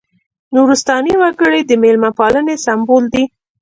نورستاني 0.53 1.13
وګړي 1.21 1.61
د 1.65 1.71
مېلمه 1.83 2.11
پالنې 2.17 2.55
سمبول 2.65 3.03
دي. 3.13 3.23